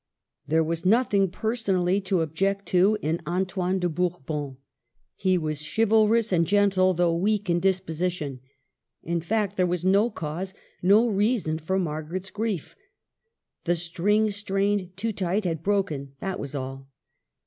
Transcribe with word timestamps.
There 0.47 0.63
was 0.63 0.83
nothing 0.83 1.29
personally 1.29 2.01
to 2.01 2.21
object 2.21 2.65
to 2.69 2.97
in 3.03 3.21
Antoine 3.27 3.77
de 3.77 3.87
Bourbon; 3.87 4.57
he 5.15 5.37
was 5.37 5.61
chivalrous 5.75 6.31
and 6.31 6.47
gentle, 6.47 6.95
though 6.95 7.15
weak 7.15 7.51
in 7.51 7.59
disposition. 7.59 8.39
In 9.03 9.21
fact, 9.21 9.57
there 9.57 9.67
was 9.67 9.85
no 9.85 10.09
cause, 10.09 10.55
no 10.81 11.07
reason 11.07 11.59
for 11.59 11.77
Margaret's 11.77 12.31
grief. 12.31 12.75
The 13.65 13.75
string 13.75 14.31
strained 14.31 14.97
too 14.97 15.13
tight 15.13 15.45
had 15.45 15.61
broken, 15.61 16.13
that 16.19 16.39
was 16.39 16.55
all. 16.55 16.89